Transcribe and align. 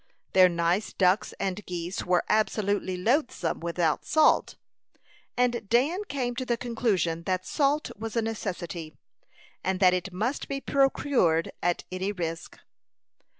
Their 0.33 0.49
nice 0.49 0.93
ducks 0.93 1.31
and 1.39 1.63
geese 1.67 2.03
were 2.07 2.23
absolutely 2.27 2.97
loathsome 2.97 3.59
without 3.59 4.03
salt, 4.03 4.55
and 5.37 5.69
Dan 5.69 6.05
came 6.05 6.35
to 6.37 6.43
the 6.43 6.57
conclusion 6.57 7.21
that 7.25 7.45
salt 7.45 7.91
was 7.95 8.15
a 8.15 8.23
necessity, 8.23 8.95
and 9.63 9.79
that 9.79 9.93
it 9.93 10.11
must 10.11 10.47
be 10.47 10.59
procured 10.59 11.51
at 11.61 11.83
any 11.91 12.11
risk. 12.11 12.57